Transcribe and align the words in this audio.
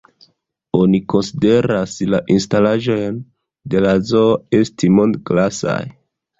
Oni 0.77 1.01
konsideras 1.13 1.97
la 2.15 2.21
instalaĵojn 2.37 3.21
de 3.75 3.85
la 3.89 3.95
zoo 4.15 4.35
esti 4.63 4.93
mond-klasaj. 4.99 5.81